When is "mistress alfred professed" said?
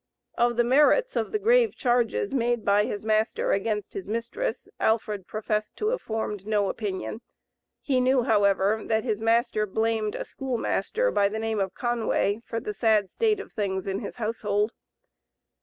4.09-5.75